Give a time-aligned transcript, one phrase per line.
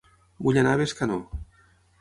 [0.47, 1.21] Vull anar a Bescanó